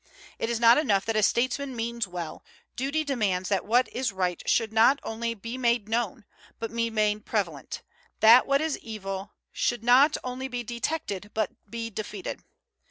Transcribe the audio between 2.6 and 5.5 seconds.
duty demands that what is right should not only